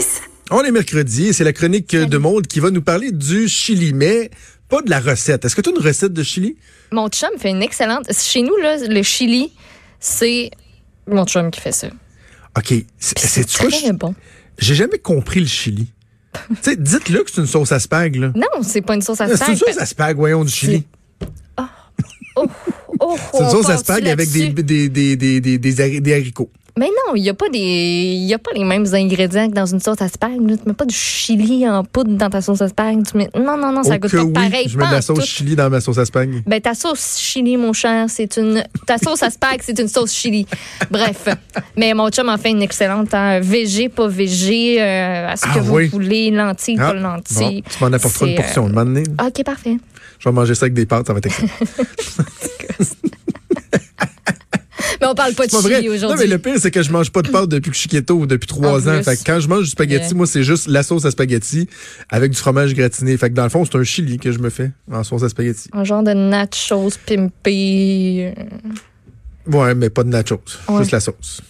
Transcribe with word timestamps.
6. 0.00 0.22
On 0.50 0.62
est 0.62 0.70
mercredi 0.72 1.28
et 1.28 1.32
c'est 1.32 1.44
la 1.44 1.52
chronique 1.52 1.94
de 1.94 2.18
Monde 2.18 2.46
qui 2.48 2.58
va 2.60 2.70
nous 2.70 2.82
parler 2.82 3.12
du 3.12 3.48
chili, 3.48 3.92
mais 3.92 4.30
pas 4.68 4.82
de 4.82 4.90
la 4.90 4.98
recette. 5.00 5.44
Est-ce 5.44 5.54
que 5.54 5.60
tu 5.60 5.70
as 5.70 5.72
une 5.72 5.78
recette 5.82 6.12
de 6.12 6.22
chili? 6.22 6.56
Mon 6.90 7.08
chum 7.08 7.30
fait 7.38 7.50
une 7.50 7.62
excellente. 7.62 8.06
Chez 8.12 8.42
nous, 8.42 8.56
là, 8.56 8.76
le 8.86 9.02
chili, 9.02 9.52
c'est 10.00 10.50
mon 11.06 11.24
chum 11.26 11.50
qui 11.50 11.60
fait 11.60 11.72
ça. 11.72 11.88
OK. 12.58 12.74
C'est 12.98 13.18
C'est 13.18 13.56
quoi? 13.56 13.70
très 13.70 13.92
bon. 13.92 14.14
J'ai 14.58 14.74
jamais 14.74 14.98
compris 14.98 15.40
le 15.40 15.46
chili. 15.46 15.86
dites-le 16.76 17.22
que 17.22 17.30
c'est 17.30 17.40
une 17.40 17.46
sauce 17.46 17.70
à 17.72 17.78
spag, 17.78 18.16
là. 18.16 18.32
Non, 18.34 18.62
c'est 18.62 18.82
pas 18.82 18.94
une 18.96 19.02
sauce 19.02 19.20
à 19.20 19.28
C'est 19.28 19.36
spag. 19.36 19.50
une 19.50 19.56
sauce 19.56 19.78
à 19.78 19.86
spag, 19.86 20.16
voyons, 20.16 20.44
du 20.44 20.52
chili. 20.52 20.84
Oh, 22.36 22.46
oh, 23.00 23.16
C'est 23.32 23.44
une 23.44 23.50
sauce 23.50 23.70
à 23.70 23.76
spag 23.78 24.08
avec 24.08 24.28
des 24.30 26.12
haricots. 26.12 26.50
Mais 26.76 26.86
non, 26.86 27.14
il 27.14 27.22
n'y 27.22 27.28
a, 27.28 27.34
pas 27.34 27.48
des- 27.50 27.58
il 27.58 28.34
a 28.34 28.38
pas 28.38 28.50
les 28.52 28.64
mêmes 28.64 28.84
ingrédients 28.92 29.48
que 29.48 29.54
dans 29.54 29.64
une 29.66 29.78
sauce 29.78 30.02
à 30.02 30.08
spag. 30.08 30.32
Tu 30.38 30.58
mets 30.66 30.74
pas 30.74 30.84
du 30.84 30.94
chili 30.94 31.68
en 31.68 31.84
poudre 31.84 32.16
dans 32.16 32.28
ta 32.28 32.40
sauce 32.40 32.62
à 32.62 32.68
spag. 32.68 33.04
Tu 33.08 33.16
mets... 33.16 33.30
Non, 33.36 33.56
non, 33.56 33.70
non, 33.70 33.84
ça 33.84 33.94
Oh 33.94 33.98
goûte 34.00 34.10
pas 34.10 34.22
oui, 34.24 34.32
pareil. 34.32 34.68
je 34.68 34.76
mets 34.76 34.86
de 34.88 34.92
la 34.92 35.00
sauce 35.00 35.20
tout. 35.20 35.24
chili 35.24 35.54
dans 35.54 35.70
ma 35.70 35.80
sauce 35.80 35.98
à 35.98 36.04
spag. 36.04 36.42
Ben, 36.46 36.60
ta 36.60 36.74
sauce 36.74 37.18
chili, 37.20 37.56
mon 37.56 37.72
cher, 37.72 38.06
c'est 38.08 38.36
une. 38.38 38.64
Ta 38.88 38.98
sauce 38.98 39.22
à 39.22 39.30
spag, 39.30 39.60
c'est 39.62 39.78
une 39.78 39.86
sauce 39.86 40.12
chili. 40.12 40.46
Bref. 40.90 41.28
Mais 41.76 41.94
mon 41.94 42.08
chum 42.10 42.28
en 42.28 42.38
fait 42.38 42.50
une 42.50 42.62
excellente. 42.62 43.14
Hein, 43.14 43.38
végé, 43.38 43.88
pas 43.88 44.08
végé, 44.08 44.82
euh, 44.82 45.28
à 45.28 45.36
ce 45.36 45.44
Ah 45.48 45.54
que 45.54 45.60
vous 45.60 45.78
voulez, 45.92 46.32
lentilles, 46.32 46.76
Ah, 46.80 46.88
pas 46.88 46.94
lentilles. 46.94 47.62
bon, 47.62 47.68
tu 47.78 47.84
m'en 47.84 47.92
apporteras 47.92 48.26
une 48.26 48.34
portion. 48.34 48.64
euh, 48.64 48.66
Un 48.66 48.70
moment 48.70 48.84
donné, 48.84 49.02
OK, 49.24 49.44
parfait. 49.44 49.76
je 50.18 50.28
vais 50.28 50.34
manger 50.34 50.56
ça 50.56 50.64
avec 50.64 50.74
des 50.74 50.86
pâtes, 50.86 51.06
ça 51.06 51.12
va 51.12 51.18
être 51.20 51.26
excellent. 51.26 51.48
Parle 55.24 55.34
pas 55.34 55.46
de 55.46 55.50
chili 55.50 55.62
Non, 55.62 55.80
mais 55.80 55.88
aujourd'hui. 55.88 56.26
le 56.28 56.38
pire, 56.38 56.54
c'est 56.58 56.70
que 56.70 56.82
je 56.82 56.90
mange 56.92 57.10
pas 57.10 57.22
de 57.22 57.28
pâtes 57.30 57.48
depuis 57.48 57.70
que 57.70 57.74
je 57.76 57.80
suis 57.80 57.88
keto, 57.88 58.26
depuis 58.26 58.46
trois 58.46 58.88
ans. 58.88 59.02
Fait 59.02 59.16
que 59.16 59.22
quand 59.24 59.40
je 59.40 59.48
mange 59.48 59.64
du 59.64 59.70
spaghetti, 59.70 60.04
Yeah. 60.06 60.14
moi, 60.14 60.26
c'est 60.26 60.42
juste 60.42 60.66
la 60.68 60.82
sauce 60.82 61.04
à 61.04 61.10
spaghetti 61.10 61.68
avec 62.10 62.32
du 62.32 62.36
fromage 62.38 62.74
gratiné. 62.74 63.16
Fait 63.16 63.30
que 63.30 63.34
dans 63.34 63.44
le 63.44 63.48
fond, 63.48 63.64
c'est 63.64 63.76
un 63.76 63.84
chili 63.84 64.18
que 64.18 64.32
je 64.32 64.38
me 64.38 64.50
fais 64.50 64.70
en 64.92 65.02
sauce 65.04 65.22
à 65.22 65.28
spaghetti. 65.28 65.68
Un 65.72 65.84
genre 65.84 66.02
de 66.02 66.12
nachos 66.12 66.90
pimpé. 67.06 68.34
Ouais, 69.46 69.74
mais 69.74 69.90
pas 69.90 70.04
de 70.04 70.08
nachos. 70.08 70.40
Ouais. 70.68 70.78
Juste 70.80 70.90
la 70.92 71.00
sauce. 71.00 71.40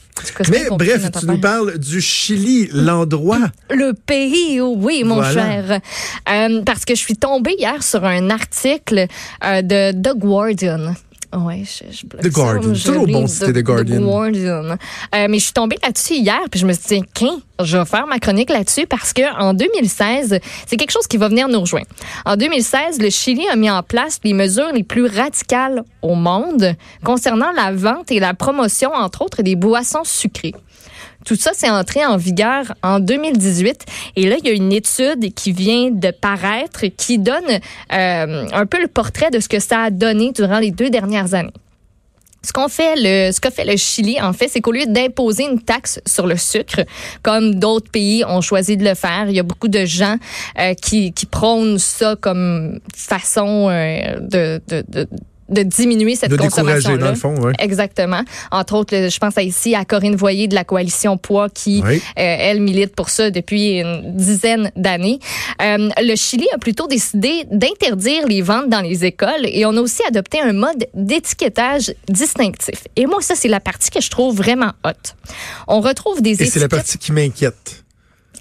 Mais 0.50 0.66
bref, 0.70 1.10
tu 1.18 1.26
nous 1.26 1.38
parles 1.40 1.76
du 1.78 2.00
Chili, 2.00 2.68
l'endroit. 2.72 3.50
Le 3.70 3.92
pays, 3.94 4.60
oui, 4.60 5.02
mon 5.04 5.16
Voilà. 5.16 5.32
cher. 5.32 5.80
Euh, 6.30 6.62
parce 6.64 6.84
que 6.84 6.94
je 6.94 7.00
suis 7.00 7.16
tombée 7.16 7.56
hier 7.58 7.82
sur 7.82 8.04
un 8.04 8.30
article 8.30 9.06
euh, 9.44 9.62
de 9.62 9.90
The 9.90 10.16
Guardian. 10.16 10.94
Ouais, 11.36 11.62
je, 11.64 11.90
je 11.90 12.06
The 12.06 12.22
ça, 12.22 12.28
Guardian. 12.28 12.74
je 12.74 12.84
toujours 12.86 13.06
bon 13.06 13.22
de 13.22 13.26
citer 13.26 13.52
The 13.52 13.62
Guardian. 13.62 14.00
Guardian. 14.00 14.64
Euh, 15.14 15.26
mais 15.28 15.38
je 15.38 15.44
suis 15.44 15.52
tombée 15.52 15.76
là-dessus 15.82 16.14
hier, 16.14 16.40
puis 16.50 16.60
je 16.60 16.66
me 16.66 16.72
suis 16.72 17.00
dit, 17.00 17.02
qu'un, 17.12 17.38
je 17.64 17.76
vais 17.76 17.84
faire 17.84 18.06
ma 18.06 18.18
chronique 18.18 18.50
là-dessus 18.50 18.86
parce 18.86 19.12
que 19.12 19.22
en 19.40 19.52
2016, 19.54 20.38
c'est 20.66 20.76
quelque 20.76 20.92
chose 20.92 21.06
qui 21.06 21.16
va 21.16 21.28
venir 21.28 21.48
nous 21.48 21.60
rejoindre. 21.60 21.86
En 22.24 22.36
2016, 22.36 23.00
le 23.00 23.10
Chili 23.10 23.46
a 23.48 23.56
mis 23.56 23.70
en 23.70 23.82
place 23.82 24.20
les 24.22 24.32
mesures 24.32 24.72
les 24.72 24.84
plus 24.84 25.06
radicales 25.06 25.82
au 26.02 26.14
monde 26.14 26.74
concernant 27.02 27.50
la 27.52 27.72
vente 27.72 28.12
et 28.12 28.20
la 28.20 28.34
promotion, 28.34 28.92
entre 28.92 29.22
autres, 29.22 29.42
des 29.42 29.56
boissons 29.56 30.04
sucrées. 30.04 30.54
Tout 31.24 31.36
ça, 31.36 31.52
c'est 31.54 31.70
entré 31.70 32.04
en 32.04 32.16
vigueur 32.16 32.74
en 32.82 33.00
2018. 33.00 33.84
Et 34.16 34.28
là, 34.28 34.36
il 34.38 34.46
y 34.46 34.50
a 34.50 34.54
une 34.54 34.72
étude 34.72 35.32
qui 35.34 35.52
vient 35.52 35.90
de 35.90 36.10
paraître 36.10 36.86
qui 36.96 37.18
donne 37.18 37.60
euh, 37.92 38.46
un 38.52 38.66
peu 38.66 38.80
le 38.80 38.88
portrait 38.88 39.30
de 39.30 39.40
ce 39.40 39.48
que 39.48 39.58
ça 39.58 39.84
a 39.84 39.90
donné 39.90 40.32
durant 40.32 40.58
les 40.58 40.70
deux 40.70 40.90
dernières 40.90 41.34
années. 41.34 41.52
Ce 42.44 42.52
qu'on 42.52 42.68
fait, 42.68 42.94
le, 42.96 43.38
qu'a 43.40 43.50
fait 43.50 43.64
le 43.64 43.76
Chili, 43.78 44.20
en 44.20 44.34
fait, 44.34 44.48
c'est 44.48 44.60
qu'au 44.60 44.72
lieu 44.72 44.84
d'imposer 44.86 45.44
une 45.44 45.62
taxe 45.62 45.98
sur 46.06 46.26
le 46.26 46.36
sucre, 46.36 46.84
comme 47.22 47.54
d'autres 47.54 47.90
pays 47.90 48.22
ont 48.26 48.42
choisi 48.42 48.76
de 48.76 48.84
le 48.84 48.94
faire, 48.94 49.30
il 49.30 49.34
y 49.34 49.40
a 49.40 49.42
beaucoup 49.42 49.68
de 49.68 49.86
gens 49.86 50.16
euh, 50.58 50.74
qui, 50.74 51.12
prônent 51.30 51.78
ça 51.78 52.16
comme 52.20 52.80
façon 52.94 53.70
euh, 53.70 54.20
de, 54.20 54.60
de, 54.68 55.08
de 55.48 55.62
diminuer 55.62 56.16
cette 56.16 56.30
De 56.30 56.36
décourager, 56.36 56.62
consommation-là. 56.62 57.04
dans 57.04 57.10
le 57.10 57.16
fond, 57.16 57.34
ouais. 57.42 57.52
Exactement. 57.58 58.22
Entre 58.50 58.74
autres, 58.74 58.94
je 59.10 59.18
pense 59.18 59.36
à 59.38 59.42
ici 59.42 59.74
à 59.74 59.84
Corinne 59.84 60.16
Voyer 60.16 60.48
de 60.48 60.54
la 60.54 60.64
coalition 60.64 61.16
Poids 61.18 61.48
qui, 61.50 61.82
Oui. 61.84 61.96
euh, 61.96 62.00
elle, 62.16 62.60
milite 62.60 62.94
pour 62.96 63.10
ça 63.10 63.30
depuis 63.30 63.80
une 63.80 64.16
dizaine 64.16 64.70
d'années. 64.76 65.18
Euh, 65.62 65.88
le 66.00 66.16
Chili 66.16 66.46
a 66.54 66.58
plutôt 66.58 66.86
décidé 66.86 67.44
d'interdire 67.50 68.26
les 68.26 68.42
ventes 68.42 68.68
dans 68.68 68.80
les 68.80 69.04
écoles 69.04 69.44
et 69.46 69.66
on 69.66 69.76
a 69.76 69.80
aussi 69.80 70.02
adopté 70.08 70.40
un 70.40 70.52
mode 70.52 70.86
d'étiquetage 70.94 71.94
distinctif. 72.08 72.84
Et 72.96 73.06
moi, 73.06 73.20
ça, 73.20 73.34
c'est 73.34 73.48
la 73.48 73.60
partie 73.60 73.90
que 73.90 74.00
je 74.00 74.10
trouve 74.10 74.36
vraiment 74.36 74.72
hot. 74.84 74.90
On 75.68 75.80
retrouve 75.80 76.22
des 76.22 76.30
Et 76.30 76.34
c'est 76.36 76.44
la 76.60 76.66
étiquettes... 76.66 76.70
partie 76.70 76.98
qui 76.98 77.12
m'inquiète. 77.12 77.83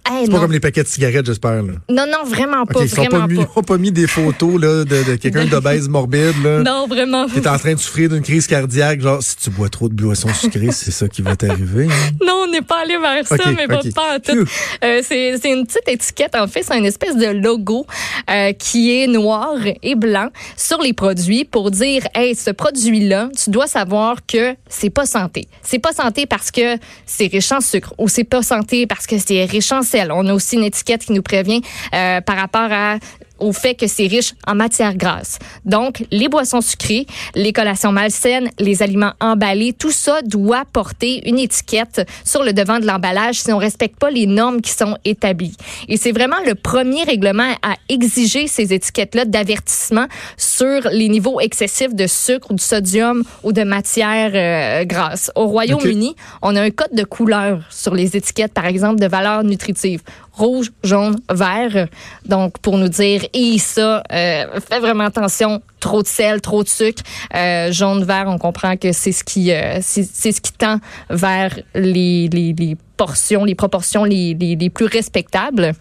Hey, 0.06 0.26
C'est 0.26 0.32
pas 0.32 0.40
comme 0.40 0.52
les 0.52 0.60
paquets 0.60 0.84
de 0.84 0.88
cigarettes, 0.88 1.26
j'espère. 1.26 1.64
là. 1.64 1.74
non, 1.90 2.06
non, 2.06 2.26
vraiment 2.26 2.66
pas, 2.66 2.82
ils 2.82 2.88
vraiment 2.90 3.20
pas 3.22 3.28
mis, 3.28 3.46
pas. 3.46 3.62
pas 3.62 3.78
des 3.78 4.08
photos 4.08 4.62
là, 4.62 4.84
de, 4.84 5.12
de 5.12 5.16
quelqu'un 5.16 5.46
d'obèse 5.46 5.88
morbide 5.88 6.34
là, 6.44 6.60
Non, 6.62 6.88
vraiment 6.88 7.26
qui 7.28 7.38
est 7.38 7.48
en 7.48 7.58
train 7.58 7.74
de 7.74 7.80
souffrir 7.80 8.10
d'une 8.10 8.22
crise 8.22 8.46
cardiaque. 8.48 9.00
Genre, 9.02 9.24
si 9.24 9.38
tu 9.38 9.50
bois 9.50 9.70
trop 9.70 9.88
de 9.88 9.94
boissons 9.94 10.34
sucrées, 10.34 10.72
c'est 10.72 10.92
ça 10.92 11.08
qui 11.08 11.22
va 11.22 11.36
t'arriver. 11.38 11.86
hein. 11.86 12.12
Non, 12.26 12.44
on 12.48 12.52
n'est 12.52 12.62
pas 12.62 12.82
allé 12.84 12.98
vers 12.98 13.26
ça, 13.26 13.38
mais 13.56 13.66
pas, 13.68 13.80
ok. 13.80 13.94
pas 13.94 14.16
en 14.16 14.20
tout. 14.20 14.46
Euh, 14.84 15.02
c'est 15.08 15.38
c'est 15.42 15.52
une 15.52 15.66
petite 15.66 15.88
étiquette, 15.88 16.36
en 16.36 16.48
fait, 16.48 16.64
c'est 16.64 16.78
une 16.78 16.86
espèce 16.86 17.16
de 17.16 17.28
logo 17.28 17.86
euh, 18.30 18.52
qui 18.54 19.02
est 19.02 19.08
noir 19.08 19.56
et 19.82 19.96
blanc 19.96 20.28
sur 20.58 20.82
les 20.82 20.94
produits 20.94 21.46
pour 21.46 21.72
dire, 21.72 22.04
hey, 22.14 22.36
ce 22.36 22.52
produit-là, 22.52 23.30
tu 23.42 23.50
dois 23.52 23.68
savoir 23.68 24.18
que 24.26 24.56
c'est 24.68 24.90
pas 24.90 25.06
santé. 25.06 25.48
C'est 25.62 25.80
pas 25.80 25.94
santé 25.94 26.26
parce 26.26 26.52
que 26.52 26.78
c'est 27.06 27.28
riche 27.28 27.52
en 27.54 27.62
sucre 27.62 27.94
ou 27.98 28.10
c'est 28.10 28.24
pas 28.26 28.42
santé 28.44 28.86
parce 28.86 29.08
que 29.08 29.16
c'est 29.18 29.46
riche 29.46 29.72
en 29.72 29.82
On 30.12 30.28
a 30.28 30.34
aussi 30.34 30.56
une 30.56 30.64
étiquette 30.64 31.06
qui 31.06 31.14
nous 31.14 31.22
prévient 31.22 31.62
euh, 31.94 32.22
par 32.22 32.38
rapport 32.38 32.72
à 32.72 32.98
au 33.44 33.52
fait 33.52 33.76
que 33.76 33.88
c'est 33.88 34.08
riche 34.08 34.34
en 34.48 34.56
matières 34.56 34.96
grasses. 34.96 35.38
Donc, 35.66 36.06
les 36.12 36.30
boissons 36.30 36.62
sucrées, 36.62 37.06
les 37.36 37.54
collations 37.54 37.92
malsaines, 37.92 38.50
les 38.58 38.82
aliments 38.82 39.14
emballés, 39.20 39.74
tout 39.74 39.92
ça 39.92 40.22
doit 40.22 40.64
porter 40.72 41.28
une 41.28 41.38
étiquette 41.38 42.08
sur 42.24 42.44
le 42.44 42.54
devant 42.54 42.80
de 42.80 42.86
l'emballage 42.86 43.42
si 43.42 43.52
on 43.52 43.58
respecte 43.58 44.00
pas 44.00 44.10
les 44.10 44.26
normes 44.26 44.62
qui 44.62 44.72
sont 44.72 44.98
établies. 45.04 45.58
Et 45.90 45.98
c'est 45.98 46.12
vraiment 46.12 46.38
le 46.46 46.56
premier 46.56 47.04
règlement 47.04 47.52
à 47.62 47.76
exiger 47.90 48.48
ces 48.48 48.74
étiquettes-là 48.74 49.26
d'avertissement 49.26 50.08
sur 50.38 50.88
les 50.92 51.10
niveaux 51.10 51.40
excessifs 51.40 51.94
de 51.94 52.08
sucre 52.08 52.52
ou 52.52 52.54
de 52.54 52.62
sodium 52.62 53.24
ou 53.44 53.52
de 53.52 53.64
matières 53.64 54.32
euh, 54.34 54.86
grasses. 54.86 55.32
Au 55.36 55.48
Royaume-Uni, 55.48 56.16
on 56.42 56.56
a 56.56 56.62
un 56.62 56.72
code 56.72 56.94
de 56.94 57.04
couleur 57.04 57.60
sur 57.70 57.94
les 57.94 58.16
étiquettes, 58.16 58.54
par 58.54 58.66
exemple, 58.66 59.02
de 59.02 59.08
valeur 59.08 59.44
nutritive. 59.44 60.02
Rouge, 60.34 60.72
jaune, 60.84 61.16
vert. 61.30 61.88
Donc, 62.26 62.58
pour 62.60 62.78
nous 62.78 62.90
dire, 62.90 63.24
et 63.34 63.58
ça, 63.60 64.04
euh, 64.12 64.60
fais 64.68 64.80
vraiment 64.80 65.06
attention, 65.06 65.62
trop 65.80 66.02
de 66.02 66.08
sel, 66.08 66.42
trop 66.42 66.64
de 66.64 66.70
sucre. 66.70 67.04
Euh, 67.36 67.72
jaune, 67.72 68.04
vert, 68.04 68.26
on 68.28 68.38
comprend 68.38 68.76
que 68.76 68.92
c'est 68.92 69.12
ce 69.12 69.24
qui, 69.24 69.52
euh, 69.52 69.80
c'est 69.82 70.32
ce 70.32 70.42
qui 70.42 70.52
tend 70.54 70.80
vers 71.10 71.58
les, 71.76 72.28
les, 72.30 72.78
portions, 72.98 73.46
les 73.46 73.56
proportions 73.56 74.04
les, 74.04 74.34
les 74.34 74.70
plus 74.70 74.86
respectables. 74.86 75.74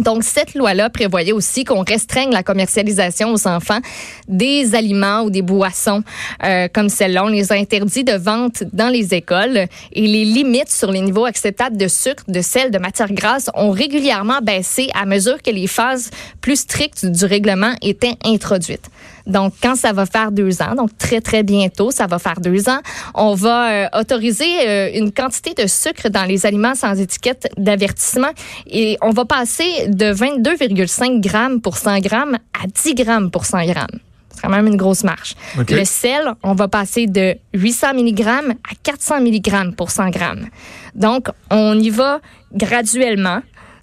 Donc, 0.00 0.24
cette 0.24 0.54
loi-là 0.54 0.90
prévoyait 0.90 1.32
aussi 1.32 1.64
qu'on 1.64 1.82
restreigne 1.82 2.32
la 2.32 2.42
commercialisation 2.42 3.32
aux 3.32 3.46
enfants 3.46 3.78
des 4.26 4.74
aliments 4.74 5.22
ou 5.22 5.30
des 5.30 5.42
boissons 5.42 6.02
euh, 6.42 6.68
comme 6.72 6.88
celle-là. 6.88 7.24
On 7.24 7.28
les 7.28 7.52
a 7.52 7.54
interdits 7.54 8.04
de 8.04 8.14
vente 8.14 8.64
dans 8.72 8.88
les 8.88 9.14
écoles 9.14 9.66
et 9.92 10.06
les 10.06 10.24
limites 10.24 10.70
sur 10.70 10.90
les 10.90 11.00
niveaux 11.00 11.26
acceptables 11.26 11.76
de 11.76 11.88
sucre, 11.88 12.24
de 12.26 12.40
sel, 12.40 12.70
de 12.70 12.78
matières 12.78 13.12
grasses 13.12 13.50
ont 13.54 13.70
régulièrement 13.70 14.40
baissé 14.42 14.88
à 14.94 15.06
mesure 15.06 15.40
que 15.40 15.50
les 15.50 15.66
phases 15.66 16.10
plus 16.40 16.56
strictes 16.56 17.06
du 17.06 17.24
règlement 17.24 17.74
étaient 17.80 18.16
introduites. 18.24 18.90
Donc, 19.26 19.54
quand 19.62 19.74
ça 19.74 19.92
va 19.92 20.04
faire 20.04 20.32
deux 20.32 20.60
ans, 20.60 20.74
donc 20.74 20.96
très, 20.98 21.20
très 21.20 21.42
bientôt, 21.42 21.90
ça 21.90 22.06
va 22.06 22.18
faire 22.18 22.40
deux 22.40 22.68
ans, 22.68 22.80
on 23.14 23.34
va 23.34 23.70
euh, 23.70 23.86
autoriser 23.98 24.68
euh, 24.68 24.90
une 24.94 25.12
quantité 25.12 25.54
de 25.54 25.66
sucre 25.66 26.10
dans 26.10 26.24
les 26.24 26.44
aliments 26.44 26.74
sans 26.74 26.98
étiquette 27.00 27.48
d'avertissement 27.56 28.30
et 28.66 28.98
on 29.00 29.10
va 29.10 29.24
passer 29.24 29.88
de 29.88 30.12
22,5 30.12 31.20
grammes 31.20 31.60
pour 31.60 31.78
100 31.78 32.00
grammes 32.00 32.36
à 32.62 32.66
10 32.66 32.94
grammes 32.94 33.30
pour 33.30 33.46
100 33.46 33.64
grammes. 33.66 33.98
C'est 34.30 34.42
quand 34.42 34.50
même 34.50 34.66
une 34.66 34.76
grosse 34.76 35.04
marche. 35.04 35.36
Le 35.56 35.84
sel, 35.84 36.34
on 36.42 36.54
va 36.54 36.68
passer 36.68 37.06
de 37.06 37.36
800 37.54 37.94
mg 37.94 38.26
à 38.28 38.74
400 38.82 39.20
mg 39.20 39.74
pour 39.76 39.90
100 39.90 40.10
grammes. 40.10 40.48
Donc, 40.94 41.28
on 41.50 41.78
y 41.78 41.88
va 41.88 42.20
graduellement. 42.52 43.40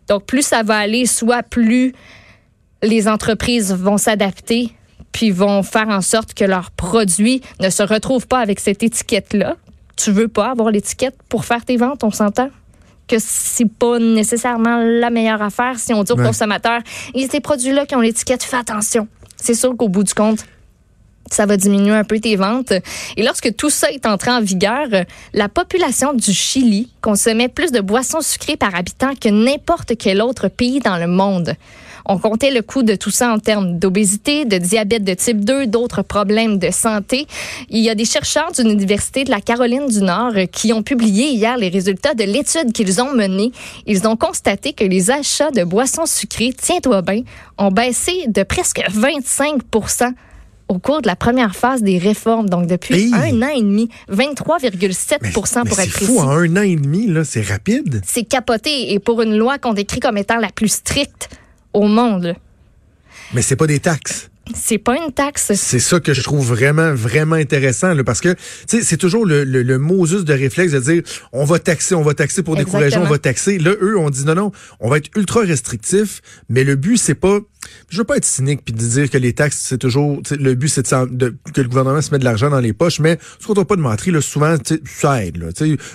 Donc, 0.07 0.25
plus 0.25 0.45
ça 0.45 0.61
va 0.61 0.77
aller, 0.77 1.05
soit 1.05 1.41
plus 1.41 1.93
les 2.83 3.07
entreprises 3.07 3.73
vont 3.73 3.97
s'adapter 3.97 4.73
puis 5.11 5.31
vont 5.31 5.63
faire 5.63 5.89
en 5.89 6.01
sorte 6.01 6.33
que 6.33 6.45
leurs 6.45 6.71
produits 6.71 7.41
ne 7.59 7.69
se 7.69 7.83
retrouvent 7.83 8.27
pas 8.27 8.39
avec 8.39 8.59
cette 8.59 8.81
étiquette-là. 8.83 9.55
Tu 9.97 10.11
veux 10.11 10.27
pas 10.27 10.51
avoir 10.51 10.71
l'étiquette 10.71 11.15
pour 11.29 11.45
faire 11.45 11.63
tes 11.65 11.77
ventes, 11.77 12.03
on 12.03 12.11
s'entend? 12.11 12.49
que 13.07 13.17
c'est 13.19 13.65
pas 13.69 13.99
nécessairement 13.99 14.77
la 14.77 15.09
meilleure 15.09 15.41
affaire 15.41 15.77
si 15.77 15.93
on 15.93 16.01
dit 16.03 16.13
aux 16.13 16.17
Ouais. 16.17 16.25
consommateurs, 16.27 16.79
il 17.13 17.21
y 17.21 17.25
a 17.25 17.27
ces 17.27 17.41
produits-là 17.41 17.85
qui 17.85 17.93
ont 17.95 17.99
l'étiquette, 17.99 18.41
fais 18.41 18.55
attention. 18.55 19.05
C'est 19.35 19.53
sûr 19.53 19.75
qu'au 19.75 19.89
bout 19.89 20.03
du 20.05 20.13
compte, 20.13 20.45
ça 21.31 21.45
va 21.45 21.57
diminuer 21.57 21.93
un 21.93 22.03
peu 22.03 22.19
tes 22.19 22.35
ventes. 22.35 22.73
Et 23.17 23.23
lorsque 23.23 23.55
tout 23.55 23.69
ça 23.69 23.91
est 23.91 24.05
entré 24.05 24.31
en 24.31 24.41
vigueur, 24.41 24.87
la 25.33 25.49
population 25.49 26.13
du 26.13 26.33
Chili 26.33 26.89
consommait 27.01 27.47
plus 27.47 27.71
de 27.71 27.81
boissons 27.81 28.21
sucrées 28.21 28.57
par 28.57 28.75
habitant 28.75 29.13
que 29.15 29.29
n'importe 29.29 29.93
quel 29.97 30.21
autre 30.21 30.47
pays 30.47 30.79
dans 30.79 30.97
le 30.97 31.07
monde. 31.07 31.55
On 32.05 32.17
comptait 32.17 32.51
le 32.51 32.61
coût 32.61 32.83
de 32.83 32.95
tout 32.95 33.11
ça 33.11 33.31
en 33.31 33.39
termes 33.39 33.77
d'obésité, 33.77 34.45
de 34.45 34.57
diabète 34.57 35.03
de 35.03 35.13
type 35.13 35.45
2, 35.45 35.67
d'autres 35.67 36.01
problèmes 36.01 36.57
de 36.57 36.71
santé. 36.71 37.27
Il 37.69 37.79
y 37.79 37.89
a 37.89 37.95
des 37.95 38.05
chercheurs 38.05 38.51
d'une 38.51 38.69
université 38.69 39.23
de 39.23 39.29
la 39.29 39.41
Caroline 39.41 39.87
du 39.87 40.01
Nord 40.01 40.33
qui 40.51 40.73
ont 40.73 40.83
publié 40.83 41.29
hier 41.29 41.57
les 41.57 41.69
résultats 41.69 42.13
de 42.13 42.23
l'étude 42.23 42.73
qu'ils 42.73 43.01
ont 43.01 43.13
menée. 43.13 43.51
Ils 43.85 44.07
ont 44.07 44.15
constaté 44.15 44.73
que 44.73 44.83
les 44.83 45.11
achats 45.11 45.51
de 45.51 45.63
boissons 45.63 46.05
sucrées, 46.05 46.53
tiens-toi 46.59 47.01
bien, 47.01 47.21
ont 47.57 47.71
baissé 47.71 48.25
de 48.27 48.43
presque 48.43 48.81
25 48.89 49.61
au 50.71 50.79
cours 50.79 51.01
de 51.01 51.07
la 51.07 51.17
première 51.17 51.53
phase 51.53 51.83
des 51.83 51.97
réformes, 51.97 52.49
donc 52.49 52.65
depuis 52.65 53.13
un 53.13 53.41
an 53.41 53.49
et 53.49 53.61
demi, 53.61 53.89
23,7% 54.09 55.33
pour 55.33 55.45
être 55.45 55.91
précis. 55.91 55.91
C'est 55.99 56.05
fou, 56.05 56.19
en 56.19 56.29
un 56.29 56.55
an 56.55 56.61
et 56.61 56.77
demi, 56.77 57.07
là, 57.07 57.25
c'est 57.25 57.41
rapide. 57.41 58.01
C'est 58.07 58.23
capoté. 58.23 58.93
Et 58.93 58.99
pour 58.99 59.21
une 59.21 59.37
loi 59.37 59.57
qu'on 59.57 59.73
décrit 59.73 59.99
comme 59.99 60.17
étant 60.17 60.37
la 60.37 60.47
plus 60.49 60.69
stricte 60.69 61.29
au 61.73 61.87
monde. 61.87 62.35
Mais 63.33 63.41
c'est 63.41 63.57
pas 63.57 63.67
des 63.67 63.79
taxes. 63.79 64.29
C'est 64.55 64.77
pas 64.77 64.95
une 64.95 65.11
taxe. 65.11 65.51
C'est 65.55 65.79
ça 65.79 65.99
que 65.99 66.13
je 66.13 66.21
trouve 66.21 66.45
vraiment, 66.45 66.93
vraiment 66.93 67.35
intéressant, 67.35 67.93
là, 67.93 68.03
parce 68.03 68.21
que 68.21 68.35
c'est 68.65 68.97
toujours 68.97 69.25
le, 69.25 69.43
le, 69.43 70.05
juste 70.05 70.23
de 70.23 70.33
réflexe 70.33 70.71
de 70.71 70.79
dire 70.79 71.03
on 71.33 71.43
va 71.43 71.59
taxer, 71.59 71.95
on 71.95 72.01
va 72.01 72.13
taxer 72.13 72.43
pour 72.43 72.55
décourager, 72.55 72.97
on 72.97 73.03
va 73.03 73.17
taxer. 73.17 73.59
Là, 73.59 73.71
eux, 73.81 73.97
on 73.97 74.09
dit 74.09 74.25
non, 74.25 74.35
non, 74.35 74.51
on 74.79 74.89
va 74.89 74.97
être 74.97 75.09
ultra 75.17 75.41
restrictif, 75.41 76.21
mais 76.49 76.63
le 76.63 76.75
but, 76.75 76.97
c'est 76.97 77.15
pas 77.15 77.39
je 77.89 77.97
veux 77.97 78.03
pas 78.03 78.17
être 78.17 78.25
cynique 78.25 78.61
puis 78.63 78.73
de 78.73 78.79
dire 78.79 79.09
que 79.09 79.17
les 79.17 79.33
taxes 79.33 79.59
c'est 79.61 79.77
toujours 79.77 80.21
le 80.31 80.53
but 80.55 80.69
c'est 80.69 80.93
de, 80.93 81.35
que 81.53 81.61
le 81.61 81.67
gouvernement 81.67 82.01
se 82.01 82.11
mette 82.11 82.21
de 82.21 82.25
l'argent 82.25 82.49
dans 82.49 82.59
les 82.59 82.73
poches 82.73 82.99
mais 82.99 83.17
ce 83.39 83.47
qu'on 83.47 83.65
pas 83.65 83.75
de 83.75 83.81
mentir 83.81 84.13
là 84.13 84.21
souvent 84.21 84.55
ça 84.85 85.23
aide 85.23 85.37
là 85.37 85.47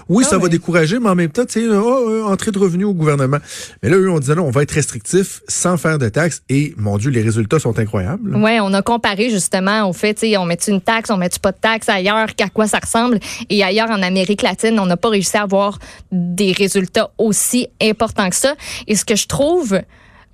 oui 0.09 0.25
ah 0.27 0.31
ça 0.31 0.39
va 0.39 0.49
décourager 0.49 0.99
mais 0.99 1.09
en 1.09 1.15
même 1.15 1.31
temps 1.31 1.45
oh, 1.57 2.11
euh, 2.11 2.23
entrée 2.25 2.51
de 2.51 2.59
revenus 2.59 2.87
au 2.87 2.95
gouvernement. 2.95 3.39
Mais 3.83 3.89
là 3.89 3.97
eux 3.97 4.11
on 4.11 4.19
disait 4.19 4.35
non 4.35 4.45
on 4.45 4.51
va 4.51 4.63
être 4.63 4.73
restrictif 4.73 5.43
sans 5.49 5.77
faire 5.77 5.99
de 5.99 6.09
taxes 6.09 6.43
et 6.49 6.75
mon 6.77 6.99
dieu 6.99 7.11
les 7.11 7.23
résultats 7.23 7.59
sont 7.59 7.79
incroyables. 7.79 8.37
Ouais 8.37 8.61
on 8.61 8.73
a 8.73 8.83
comparé 8.83 9.31
justement 9.31 9.89
au 9.89 9.93
fait 9.93 10.25
on 10.39 10.45
met 10.45 10.59
une 10.69 10.81
taxe 10.81 11.11
on 11.11 11.17
met 11.17 11.31
pas 11.41 11.53
de 11.53 11.59
taxe 11.59 11.89
ailleurs 11.89 12.35
qu'à 12.35 12.49
quoi 12.49 12.67
ça 12.67 12.79
ressemble? 12.79 13.19
Et 13.51 13.63
ailleurs 13.63 13.91
en 13.91 14.03
Amérique 14.03 14.43
latine 14.43 14.79
on 14.79 14.87
n'a 14.87 14.97
pas 14.97 15.09
réussi 15.09 15.37
à 15.37 15.43
avoir 15.43 15.79
des 16.13 16.53
résultats 16.53 17.11
aussi 17.19 17.69
importants 17.81 18.31
que 18.31 18.37
ça. 18.37 18.55
Et 18.87 18.97
ce 18.97 19.05
que 19.05 19.17
je 19.17 19.27
trouve 19.27 19.81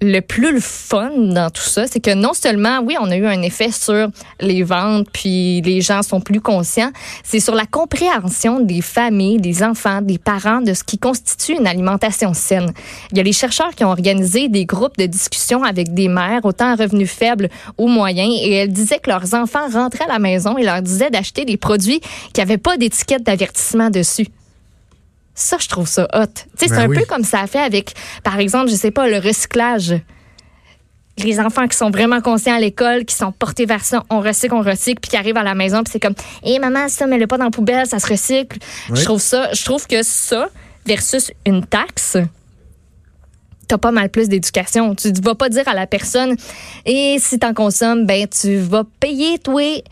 le 0.03 0.21
plus 0.21 0.53
le 0.53 0.61
fun 0.61 1.11
dans 1.17 1.49
tout 1.49 1.63
ça, 1.63 1.87
c'est 1.87 2.01
que 2.01 2.13
non 2.13 2.35
seulement, 2.35 2.81
oui, 2.85 2.97
on 3.01 3.11
a 3.11 3.17
eu 3.17 3.27
un 3.27 3.41
effet 3.43 3.71
sur 3.71 4.09
les 4.41 4.65
ventes, 4.65 5.07
puis 5.13 5.61
les 5.61 5.81
gens 5.81 6.03
sont 6.03 6.21
plus 6.21 6.41
conscients, 6.41 6.91
c'est 7.23 7.39
sur 7.39 7.55
la 7.55 7.67
compréhension 7.67 8.59
des 8.61 8.81
familles, 8.81 9.39
des 9.39 9.63
enfants, 9.63 10.03
des 10.03 10.19
parents 10.19 10.61
de 10.61 10.75
ce 10.75 10.83
qui 10.83 10.99
constitue 10.99 11.57
une 11.57 11.69
alimentation 11.69 12.35
saine. 12.35 12.73
Il 13.13 13.19
y 13.19 13.21
a 13.21 13.23
les 13.23 13.33
chercheurs 13.33 13.75
qui 13.77 13.85
ont 13.85 13.91
organisé 13.91 14.49
des 14.49 14.65
groupes 14.65 14.99
de 14.99 15.07
discussion 15.07 15.63
avec 15.63 15.95
des 15.95 16.09
mères, 16.09 16.45
autant 16.45 16.73
à 16.73 16.75
revenus 16.75 17.11
faibles 17.11 17.49
ou 17.79 17.87
moyens, 17.87 18.35
et 18.43 18.53
elles 18.53 18.73
disaient 18.73 18.99
que 18.99 19.11
leurs 19.11 19.35
enfants 19.35 19.69
rentraient 19.73 20.05
à 20.05 20.15
la 20.15 20.19
maison 20.19 20.59
et 20.59 20.65
leur 20.65 20.83
disaient 20.83 21.11
d'acheter 21.11 21.45
des 21.45 21.57
produits 21.57 22.01
qui 22.33 22.41
n'avaient 22.41 22.59
pas 22.59 22.77
d'étiquette 22.77 23.23
d'avertissement 23.23 23.91
dessus. 23.91 24.27
Ça, 25.43 25.57
je 25.59 25.67
trouve 25.67 25.89
ça 25.89 26.07
hot. 26.15 26.27
c'est 26.55 26.69
ben 26.69 26.79
un 26.79 26.89
peu 26.89 27.05
comme 27.05 27.25
ça 27.25 27.41
a 27.41 27.49
fait 27.49 27.59
avec, 27.59 27.95
par 28.23 28.39
exemple, 28.39 28.71
je 28.71 28.77
sais 28.77 28.93
pas, 28.93 29.09
le 29.09 29.19
recyclage. 29.19 29.97
Les 31.19 31.41
enfants 31.41 31.67
qui 31.67 31.77
sont 31.77 31.91
vraiment 31.91 32.21
conscients 32.21 32.55
à 32.55 32.61
l'école, 32.61 33.05
qui 33.05 33.17
sont 33.17 33.33
portés 33.33 33.67
vers 33.67 33.85
ça, 33.85 34.05
on 34.09 34.21
recycle, 34.21 34.55
on 34.55 34.63
recycle, 34.63 35.01
puis 35.01 35.11
qui 35.11 35.17
arrivent 35.17 35.37
à 35.37 35.43
la 35.43 35.57
maison, 35.57 35.83
puis 35.83 35.91
c'est 35.91 35.99
comme, 35.99 36.15
hé 36.45 36.61
maman, 36.61 36.89
ça, 36.89 37.09
mets-le 37.09 37.27
pas 37.27 37.39
dans 37.39 37.47
la 37.47 37.51
poubelle, 37.51 37.87
ça 37.87 37.99
se 37.99 38.07
recycle. 38.07 38.57
Je 38.95 39.03
trouve 39.05 39.21
ça, 39.21 39.53
je 39.53 39.65
trouve 39.65 39.85
que 39.89 40.05
ça, 40.05 40.49
versus 40.87 41.33
une 41.45 41.67
taxe, 41.67 42.17
t'as 43.67 43.79
pas 43.79 43.91
mal 43.91 44.11
plus 44.11 44.29
d'éducation. 44.29 44.95
Tu 44.95 45.13
vas 45.25 45.35
pas 45.35 45.49
dire 45.49 45.67
à 45.67 45.75
la 45.75 45.89
personne, 45.89 46.37
et 46.87 47.17
si 47.19 47.41
t'en 47.41 47.53
consommes, 47.53 48.07
ben, 48.07 48.29
tu 48.29 48.59
vas 48.59 48.85
payer, 49.01 49.41
toi. 49.41 49.83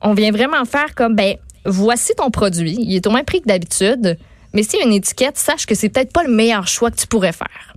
On 0.00 0.14
vient 0.14 0.30
vraiment 0.30 0.64
faire 0.64 0.94
comme, 0.94 1.16
ben, 1.16 1.34
voici 1.64 2.14
ton 2.14 2.30
produit, 2.30 2.76
il 2.78 2.94
est 2.94 3.06
au 3.08 3.10
même 3.10 3.24
prix 3.24 3.40
que 3.40 3.48
d'habitude 3.48 4.16
mais 4.52 4.62
a 4.62 4.84
une 4.84 4.92
étiquette, 4.92 5.38
sache 5.38 5.66
que 5.66 5.74
c'est 5.74 5.88
peut-être 5.88 6.12
pas 6.12 6.22
le 6.22 6.32
meilleur 6.32 6.66
choix 6.66 6.90
que 6.90 6.96
tu 6.96 7.06
pourrais 7.06 7.32
faire. 7.32 7.72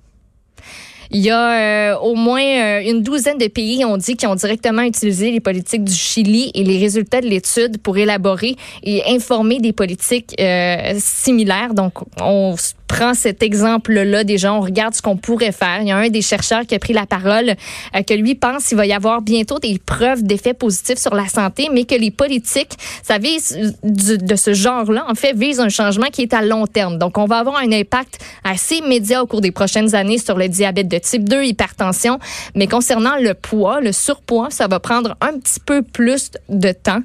Il 1.11 1.21
y 1.21 1.29
a 1.29 1.93
euh, 1.93 1.97
au 1.99 2.15
moins 2.15 2.41
euh, 2.41 2.81
une 2.83 3.01
douzaine 3.01 3.37
de 3.37 3.47
pays, 3.47 3.85
on 3.85 3.97
dit, 3.97 4.15
qui 4.15 4.25
ont 4.27 4.35
directement 4.35 4.81
utilisé 4.81 5.31
les 5.31 5.39
politiques 5.39 5.83
du 5.83 5.93
Chili 5.93 6.51
et 6.53 6.63
les 6.63 6.77
résultats 6.77 7.21
de 7.21 7.27
l'étude 7.27 7.77
pour 7.77 7.97
élaborer 7.97 8.55
et 8.83 9.03
informer 9.07 9.59
des 9.59 9.71
politiques 9.71 10.35
euh, 10.39 10.93
similaires. 10.97 11.73
Donc, 11.73 11.93
on 12.19 12.55
prend 12.87 13.13
cet 13.13 13.43
exemple-là 13.43 14.23
gens, 14.37 14.57
on 14.57 14.61
regarde 14.61 14.93
ce 14.93 15.01
qu'on 15.01 15.17
pourrait 15.17 15.51
faire. 15.51 15.79
Il 15.81 15.87
y 15.87 15.91
a 15.91 15.97
un 15.97 16.09
des 16.09 16.21
chercheurs 16.21 16.65
qui 16.65 16.75
a 16.75 16.79
pris 16.79 16.93
la 16.93 17.05
parole, 17.05 17.55
euh, 17.95 18.01
que 18.01 18.13
lui 18.13 18.35
pense 18.35 18.67
qu'il 18.67 18.77
va 18.77 18.85
y 18.85 18.93
avoir 18.93 19.21
bientôt 19.21 19.59
des 19.59 19.79
preuves 19.83 20.23
d'effets 20.23 20.53
positifs 20.53 20.97
sur 20.97 21.15
la 21.15 21.27
santé, 21.27 21.69
mais 21.71 21.85
que 21.85 21.95
les 21.95 22.11
politiques, 22.11 22.73
ça 23.03 23.17
vise 23.17 23.75
de 23.83 24.35
ce 24.35 24.53
genre-là, 24.53 25.05
en 25.09 25.15
fait, 25.15 25.35
vise 25.35 25.59
un 25.59 25.69
changement 25.69 26.07
qui 26.07 26.23
est 26.23 26.33
à 26.33 26.41
long 26.41 26.67
terme. 26.67 26.97
Donc, 26.97 27.17
on 27.17 27.25
va 27.25 27.37
avoir 27.37 27.57
un 27.57 27.71
impact 27.71 28.19
assez 28.43 28.75
immédiat 28.77 29.23
au 29.23 29.27
cours 29.27 29.41
des 29.41 29.51
prochaines 29.51 29.95
années 29.95 30.17
sur 30.17 30.37
le 30.37 30.47
diabète 30.47 30.87
de 30.87 30.97
type 30.97 31.27
2, 31.27 31.43
hypertension, 31.43 32.19
mais 32.55 32.67
concernant 32.67 33.15
le 33.19 33.33
poids, 33.33 33.81
le 33.81 33.91
surpoids, 33.91 34.49
ça 34.49 34.67
va 34.67 34.79
prendre 34.79 35.15
un 35.21 35.37
petit 35.37 35.59
peu 35.59 35.81
plus 35.81 36.31
de 36.49 36.71
temps. 36.71 37.01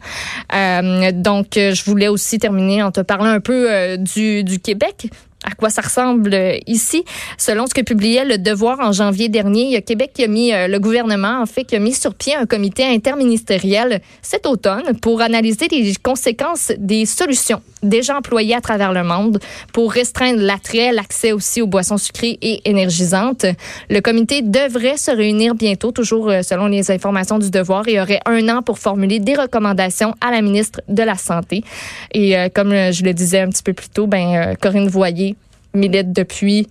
Euh, 0.55 1.12
donc, 1.12 1.49
je 1.55 1.85
voulais 1.85 2.09
aussi 2.09 2.38
terminer 2.38 2.83
en 2.83 2.91
te 2.91 3.00
parlant 3.00 3.31
un 3.31 3.41
peu 3.41 3.71
euh, 3.71 3.97
du, 3.97 4.44
du 4.44 4.59
Québec 4.59 5.09
à 5.45 5.53
quoi 5.53 5.71
ça 5.71 5.81
ressemble 5.81 6.35
euh, 6.35 6.59
ici? 6.67 7.05
Selon 7.39 7.67
ce 7.67 7.73
que 7.73 7.81
publiait 7.81 8.25
Le 8.25 8.37
Devoir 8.37 8.79
en 8.81 8.93
janvier 8.93 9.29
dernier, 9.29 9.81
Québec 9.83 10.11
qui 10.15 10.25
a 10.25 10.29
mis, 10.29 10.53
euh, 10.53 10.69
le 10.69 10.79
gouvernement 10.79 11.41
en 11.41 11.47
fait, 11.47 11.65
qui 11.65 11.77
a 11.77 11.79
mis 11.79 11.95
sur 11.95 12.15
pied 12.15 12.35
un 12.35 12.45
comité 12.45 12.85
interministériel 12.85 14.01
cet 14.21 14.47
automne 14.47 14.99
pour 15.01 15.23
analyser 15.23 15.69
les 15.71 15.95
conséquences 15.97 16.73
des 16.79 17.07
solutions 17.07 17.63
déjà 17.83 18.19
employées 18.19 18.55
à 18.55 18.61
travers 18.61 18.93
le 18.93 19.03
monde 19.03 19.41
pour 19.73 19.91
restreindre 19.91 20.41
l'attrait, 20.41 20.93
l'accès 20.93 21.33
aussi 21.33 21.63
aux 21.63 21.67
boissons 21.67 21.97
sucrées 21.97 22.39
et 22.43 22.61
énergisantes. 22.69 23.47
Le 23.89 24.01
comité 24.01 24.43
devrait 24.43 24.99
se 24.99 25.11
réunir 25.11 25.55
bientôt, 25.55 25.91
toujours 25.91 26.29
euh, 26.29 26.43
selon 26.43 26.67
les 26.67 26.91
informations 26.91 27.39
du 27.39 27.51
Devoir, 27.51 27.89
et 27.89 27.99
aurait 27.99 28.21
un 28.27 28.47
an 28.51 28.61
pour 28.61 28.79
formuler 28.79 29.21
des 29.21 29.35
recommandations 29.35 30.15
à 30.21 30.31
la 30.31 30.43
ministre 30.43 30.83
de 30.89 31.03
la 31.03 31.15
Santé. 31.15 31.65
Et 32.13 32.35
comme 32.55 32.71
je 32.71 33.03
le 33.03 33.13
disais 33.13 33.41
un 33.41 33.49
petit 33.49 33.63
peu 33.63 33.73
plus 33.73 33.89
tôt, 33.89 34.07
ben 34.07 34.55
Corinne 34.61 34.89
Voyer 34.89 35.30
milite 35.75 36.13
depuis 36.13 36.69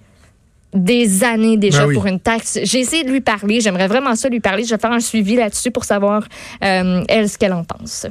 des 0.73 1.23
années 1.23 1.57
déjà 1.57 1.87
ben 1.87 1.93
pour 1.93 2.05
une 2.05 2.19
taxe. 2.19 2.59
J'ai 2.63 2.79
essayé 2.79 3.03
de 3.03 3.09
lui 3.09 3.21
parler. 3.21 3.59
J'aimerais 3.59 3.87
vraiment 3.87 4.15
ça 4.15 4.29
lui 4.29 4.39
parler. 4.39 4.63
Je 4.63 4.69
vais 4.69 4.77
faire 4.77 4.91
un 4.91 4.99
suivi 4.99 5.35
là-dessus 5.35 5.71
pour 5.71 5.83
savoir, 5.83 6.27
euh, 6.63 7.03
elle, 7.07 7.29
ce 7.29 7.37
qu'elle 7.37 7.53
en 7.53 7.63
pense. 7.63 8.05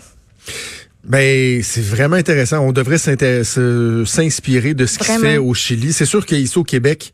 Ben, 1.04 1.62
c'est 1.62 1.84
vraiment 1.84 2.16
intéressant. 2.16 2.58
On 2.58 2.72
devrait 2.72 2.98
s'inspirer 2.98 4.74
de 4.74 4.86
ce 4.86 4.98
qui 4.98 5.04
se 5.04 5.18
fait 5.18 5.38
au 5.38 5.54
Chili. 5.54 5.92
C'est 5.92 6.04
sûr 6.04 6.26
qu'ici 6.26 6.58
au 6.58 6.64
Québec, 6.64 7.12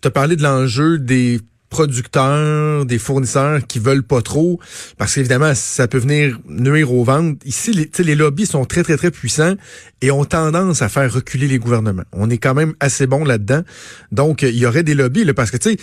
tu 0.00 0.08
as 0.08 0.10
parlé 0.10 0.36
de 0.36 0.42
l'enjeu 0.42 0.98
des 0.98 1.40
producteurs, 1.72 2.84
des 2.84 2.98
fournisseurs 2.98 3.66
qui 3.66 3.78
veulent 3.78 4.02
pas 4.02 4.20
trop, 4.20 4.60
parce 4.98 5.14
qu'évidemment, 5.14 5.54
ça 5.54 5.88
peut 5.88 5.98
venir 5.98 6.38
nuire 6.46 6.92
aux 6.92 7.02
ventes. 7.02 7.38
Ici, 7.46 7.72
les, 7.72 7.90
les 8.04 8.14
lobbies 8.14 8.44
sont 8.46 8.66
très, 8.66 8.82
très, 8.82 8.98
très 8.98 9.10
puissants 9.10 9.54
et 10.02 10.10
ont 10.10 10.26
tendance 10.26 10.82
à 10.82 10.90
faire 10.90 11.10
reculer 11.10 11.48
les 11.48 11.58
gouvernements. 11.58 12.04
On 12.12 12.28
est 12.28 12.36
quand 12.36 12.54
même 12.54 12.74
assez 12.78 13.06
bon 13.06 13.24
là-dedans. 13.24 13.62
Donc, 14.12 14.42
il 14.42 14.56
y 14.56 14.66
aurait 14.66 14.82
des 14.82 14.94
lobbies, 14.94 15.24
là, 15.24 15.32
parce 15.32 15.50
que, 15.50 15.56
tu 15.56 15.70
sais, 15.70 15.76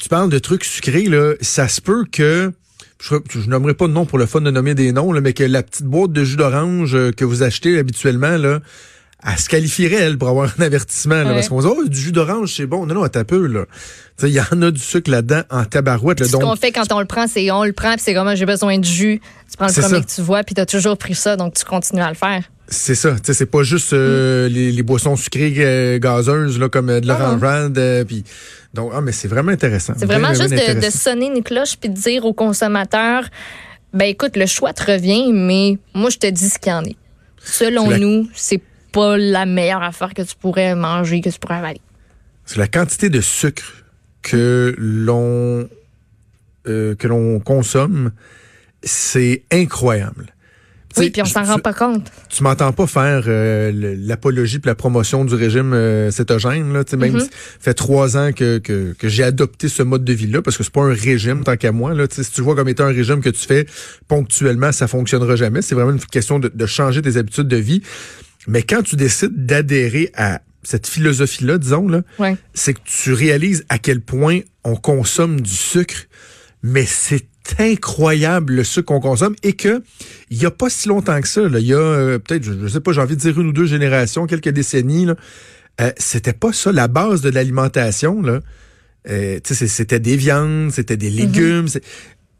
tu 0.00 0.08
parles 0.08 0.30
de 0.30 0.38
trucs 0.38 0.64
sucrés, 0.64 1.04
là, 1.04 1.34
ça 1.42 1.68
se 1.68 1.82
peut 1.82 2.06
que 2.10 2.50
je, 2.98 3.14
je 3.28 3.48
nommerai 3.50 3.74
pas 3.74 3.88
de 3.88 3.92
nom 3.92 4.06
pour 4.06 4.18
le 4.18 4.24
fun 4.24 4.40
de 4.40 4.50
nommer 4.50 4.74
des 4.74 4.90
noms, 4.90 5.12
là, 5.12 5.20
mais 5.20 5.34
que 5.34 5.44
la 5.44 5.62
petite 5.62 5.86
boîte 5.86 6.12
de 6.12 6.24
jus 6.24 6.36
d'orange 6.36 6.94
euh, 6.94 7.12
que 7.12 7.26
vous 7.26 7.42
achetez 7.42 7.78
habituellement, 7.78 8.38
là, 8.38 8.60
elle 9.26 9.38
se 9.38 9.48
qualifierait, 9.48 9.96
elle, 9.96 10.18
pour 10.18 10.28
avoir 10.28 10.52
un 10.58 10.62
avertissement. 10.62 11.22
Là, 11.22 11.34
Parce 11.34 11.48
qu'on 11.48 11.60
se 11.60 11.66
dit, 11.66 11.72
oh, 11.76 11.88
du 11.88 11.98
jus 11.98 12.12
d'orange, 12.12 12.54
c'est 12.54 12.66
bon. 12.66 12.86
Non, 12.86 12.94
non, 12.94 13.04
à 13.04 13.24
peu, 13.24 13.46
là. 13.46 13.64
Il 14.22 14.28
y 14.28 14.40
en 14.40 14.62
a 14.62 14.70
du 14.70 14.80
sucre 14.80 15.10
là-dedans 15.10 15.42
en 15.50 15.64
tabarouette. 15.64 16.24
ce 16.24 16.36
qu'on 16.36 16.56
fait 16.56 16.72
quand 16.72 16.90
on 16.92 17.00
le 17.00 17.06
prend, 17.06 17.26
c'est 17.26 17.50
on 17.50 17.64
le 17.64 17.72
prend, 17.72 17.92
puis 17.94 18.02
c'est 18.04 18.14
comme, 18.14 18.34
j'ai 18.34 18.46
besoin 18.46 18.78
de 18.78 18.84
jus. 18.84 19.20
Tu 19.50 19.56
prends 19.56 19.66
le 19.66 19.72
premier 19.72 20.00
que 20.00 20.10
tu 20.10 20.22
vois, 20.22 20.44
puis 20.44 20.54
tu 20.54 20.60
as 20.60 20.66
toujours 20.66 20.96
pris 20.96 21.14
ça, 21.14 21.36
donc 21.36 21.54
tu 21.54 21.64
continues 21.64 22.02
à 22.02 22.08
le 22.08 22.14
faire. 22.14 22.42
C'est 22.68 22.94
ça, 22.96 23.12
tu 23.12 23.20
sais, 23.26 23.34
c'est 23.34 23.46
pas 23.46 23.62
juste 23.62 23.92
euh, 23.92 24.48
mm. 24.48 24.52
les, 24.52 24.82
boissons 24.82 25.14
sucrées 25.14 25.54
euh, 25.58 25.98
gazeuses 26.00 26.58
là 26.58 26.68
comme 26.68 26.90
euh, 26.90 26.98
de 26.98 27.06
l'orange 27.06 27.40
puis 28.08 28.24
donc 28.74 28.90
ah 28.92 29.00
mais 29.00 29.12
c'est 29.12 29.28
vraiment 29.28 29.52
intéressant. 29.52 29.94
C'est 29.96 30.06
vraiment 30.06 30.34
juste 30.34 30.50
de, 30.50 30.84
de, 30.84 30.90
sonner 30.90 31.26
une 31.26 31.44
cloche 31.44 31.76
puis 31.76 31.90
de 31.90 31.94
dire 31.94 32.24
aux 32.24 32.32
consommateurs 32.32 33.22
ben 33.92 34.06
écoute, 34.06 34.36
le 34.36 34.46
choix 34.46 34.72
te 34.72 34.90
revient 34.90 35.32
mais 35.32 35.78
moi 35.94 36.10
je 36.10 36.18
te 36.18 36.26
dis 36.26 36.48
ce 36.48 36.58
qu'il 36.58 36.72
y 36.72 36.74
en 36.74 36.82
est. 36.82 36.96
Selon 37.40 37.88
nous, 37.96 38.28
c'est 38.34 38.60
pas 38.92 39.16
la 39.16 39.46
meilleure 39.46 39.82
affaire 39.82 40.14
que 40.14 40.22
tu 40.22 40.34
pourrais 40.36 40.74
manger, 40.74 41.20
que 41.20 41.30
tu 41.30 41.38
pourrais 41.38 41.56
avaler. 41.56 41.80
C'est 42.44 42.58
la 42.58 42.68
quantité 42.68 43.10
de 43.10 43.20
sucre 43.20 43.84
que 44.22 44.74
l'on 44.78 45.68
euh, 46.68 46.94
que 46.96 47.06
l'on 47.06 47.38
consomme, 47.40 48.12
c'est 48.82 49.44
incroyable. 49.52 50.32
Oui, 50.98 51.10
puis 51.10 51.22
on 51.22 51.26
s'en 51.26 51.44
rend 51.44 51.58
pas 51.58 51.74
compte. 51.74 52.10
Tu 52.28 52.42
m'entends 52.42 52.72
pas 52.72 52.86
faire 52.86 53.24
euh, 53.26 53.70
l'apologie 53.98 54.58
puis 54.58 54.68
la 54.68 54.74
promotion 54.74 55.24
du 55.24 55.34
régime 55.34 55.74
euh, 55.74 56.10
cétogène. 56.10 56.72
Là, 56.72 56.84
Même 56.96 57.16
mm-hmm. 57.16 57.28
fait 57.60 57.74
trois 57.74 58.16
ans 58.16 58.32
que, 58.32 58.58
que, 58.58 58.94
que 58.98 59.08
j'ai 59.08 59.22
adopté 59.22 59.68
ce 59.68 59.82
mode 59.82 60.04
de 60.04 60.12
vie-là, 60.12 60.42
parce 60.42 60.56
que 60.56 60.64
c'est 60.64 60.72
pas 60.72 60.82
un 60.82 60.94
régime 60.94 61.44
tant 61.44 61.56
qu'à 61.56 61.72
moi. 61.72 61.94
Là, 61.94 62.06
si 62.10 62.30
tu 62.30 62.40
vois 62.40 62.54
comme 62.54 62.68
étant 62.68 62.84
un 62.84 62.92
régime 62.92 63.20
que 63.20 63.28
tu 63.28 63.46
fais 63.46 63.66
ponctuellement, 64.08 64.72
ça 64.72 64.88
fonctionnera 64.88 65.36
jamais. 65.36 65.62
C'est 65.62 65.74
vraiment 65.74 65.92
une 65.92 66.00
question 66.00 66.38
de, 66.38 66.48
de 66.52 66.66
changer 66.66 67.02
tes 67.02 67.16
habitudes 67.16 67.48
de 67.48 67.56
vie. 67.56 67.82
Mais 68.46 68.62
quand 68.62 68.82
tu 68.82 68.96
décides 68.96 69.46
d'adhérer 69.46 70.10
à 70.14 70.40
cette 70.62 70.86
philosophie-là, 70.86 71.58
disons, 71.58 71.88
là, 71.88 72.02
c'est 72.54 72.74
que 72.74 72.80
tu 72.84 73.12
réalises 73.12 73.64
à 73.68 73.78
quel 73.78 74.00
point 74.00 74.40
on 74.64 74.76
consomme 74.76 75.40
du 75.40 75.54
sucre, 75.54 76.06
mais 76.62 76.84
c'est 76.86 77.26
incroyable 77.58 78.54
le 78.54 78.64
sucre 78.64 78.86
qu'on 78.86 79.00
consomme 79.00 79.36
et 79.44 79.52
que 79.52 79.82
il 80.30 80.42
y 80.42 80.46
a 80.46 80.50
pas 80.50 80.68
si 80.68 80.88
longtemps 80.88 81.20
que 81.20 81.28
ça, 81.28 81.42
là, 81.48 81.60
il 81.60 81.66
y 81.66 81.74
a 81.74 81.78
euh, 81.78 82.18
peut-être, 82.18 82.42
je, 82.42 82.66
sais 82.66 82.80
pas, 82.80 82.92
j'ai 82.92 83.00
envie 83.00 83.14
de 83.14 83.20
dire 83.20 83.40
une 83.40 83.48
ou 83.48 83.52
deux 83.52 83.66
générations, 83.66 84.26
quelques 84.26 84.48
décennies, 84.48 85.06
euh, 85.80 85.92
c'était 85.96 86.32
pas 86.32 86.52
ça 86.52 86.72
la 86.72 86.88
base 86.88 87.20
de 87.20 87.30
l'alimentation. 87.30 88.20
Là, 88.22 88.40
euh, 89.08 89.38
c'était 89.44 90.00
des 90.00 90.16
viandes, 90.16 90.72
c'était 90.72 90.96
des 90.96 91.10
légumes. 91.10 91.66
Mm-hmm. 91.66 91.82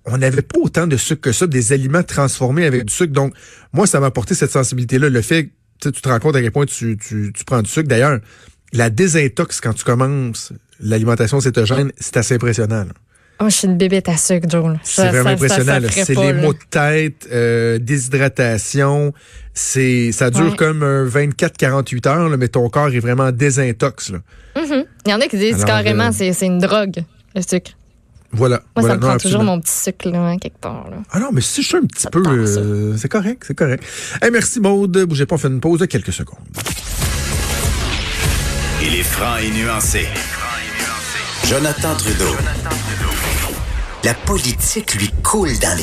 On 0.07 0.19
n'avait 0.19 0.43
pas 0.43 0.59
autant 0.61 0.87
de 0.87 0.97
sucre 0.97 1.21
que 1.21 1.33
ça, 1.33 1.47
des 1.47 1.73
aliments 1.73 2.03
transformés 2.03 2.65
avec 2.65 2.85
du 2.85 2.95
sucre. 2.95 3.13
Donc, 3.13 3.35
moi, 3.73 3.87
ça 3.87 4.01
m'a 4.01 4.07
apporté 4.07 4.35
cette 4.35 4.53
sensibilité-là. 4.53 5.09
Le 5.09 5.21
fait 5.21 5.51
tu 5.81 5.93
te 5.93 6.09
rends 6.09 6.19
compte 6.19 6.37
à 6.37 6.43
quel 6.43 6.53
point 6.53 6.67
tu, 6.67 6.97
tu, 6.97 7.33
tu 7.35 7.45
prends 7.45 7.63
du 7.63 7.71
sucre. 7.71 7.89
D'ailleurs, 7.89 8.21
la 8.73 8.91
désintox 8.91 9.61
quand 9.61 9.73
tu 9.73 9.85
commences 9.85 10.53
l'alimentation 10.81 11.41
cétogène, 11.41 11.93
c'est 11.99 12.17
assez 12.17 12.35
impressionnant. 12.35 12.87
Oh, 13.39 13.45
je 13.49 13.55
suis 13.55 13.69
une 13.69 13.77
bébête 13.77 14.09
à 14.09 14.17
sucre, 14.17 14.49
Joel. 14.49 14.81
C'est 14.83 15.09
vraiment 15.09 15.31
impressionnant. 15.31 15.79
C'est 15.91 16.15
les 16.15 16.33
maux 16.33 16.55
de 16.55 16.59
tête, 16.71 17.29
euh, 17.31 17.79
déshydratation. 17.79 19.13
C'est, 19.53 20.11
ça 20.13 20.31
dure 20.31 20.57
comme 20.57 20.83
24-48 20.83 22.09
heures, 22.09 22.29
là, 22.29 22.37
mais 22.37 22.49
ton 22.49 22.69
corps 22.71 22.89
est 22.89 23.01
vraiment 23.01 23.33
désintox. 23.33 24.11
Là. 24.11 24.19
Mm-hmm. 24.57 24.85
Il 25.07 25.11
y 25.11 25.15
en 25.15 25.21
a 25.21 25.27
qui 25.29 25.37
disent 25.37 25.65
carrément 25.65 26.09
euh, 26.09 26.33
c'est 26.33 26.47
une 26.47 26.59
drogue, 26.59 27.05
le 27.35 27.43
sucre. 27.43 27.73
Voilà. 28.33 28.61
Moi, 28.77 28.89
ça 28.89 28.97
me 28.97 29.01
prend 29.01 29.17
toujours 29.17 29.43
mon 29.43 29.61
petit 29.61 29.73
sucre, 29.73 30.11
là, 30.11 30.37
quelque 30.37 30.59
part. 30.59 30.91
Là. 30.91 30.99
Ah 31.11 31.19
non, 31.21 31.29
mais 31.33 31.41
si 31.41 31.63
je 31.63 31.69
suis 31.69 31.77
un 31.77 31.83
petit 31.83 32.07
peu, 32.11 32.23
euh, 32.27 32.97
c'est 32.97 33.09
correct, 33.09 33.45
c'est 33.47 33.57
correct. 33.57 33.85
Hey, 34.23 34.31
merci 34.31 34.61
Maude. 34.61 35.05
Bougez 35.05 35.27
pas, 35.27 35.37
on 35.37 35.39
fait 35.39 35.49
une 35.49 35.61
pause 35.61 35.81
de 35.81 35.87
quelques 35.87 36.13
secondes. 36.13 36.39
Il 38.83 38.95
est 38.95 39.03
franc 39.03 39.37
et 39.39 39.51
nuancé. 39.51 40.07
Jonathan 41.45 41.95
Trudeau. 41.97 42.37
La 44.05 44.15
politique 44.15 44.95
lui 44.95 45.11
coule 45.23 45.59
dans 45.59 45.77
les 45.77 45.83